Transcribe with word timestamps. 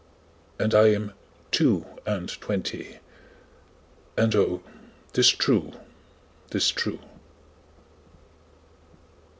'And 0.57 0.73
I 0.73 0.87
am 0.87 1.13
two 1.51 1.85
and 2.07 2.27
twenty, 2.27 2.97
And 4.17 4.35
oh, 4.35 4.63
'tis 5.13 5.29
true, 5.29 5.73
'tis 6.49 6.71
true. 6.71 7.01